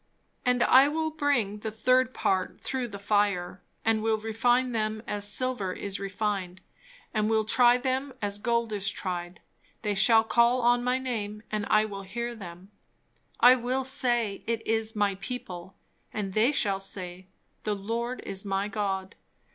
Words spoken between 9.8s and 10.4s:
they shall